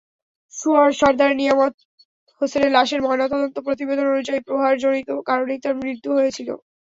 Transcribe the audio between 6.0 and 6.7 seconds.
হয়েছিল।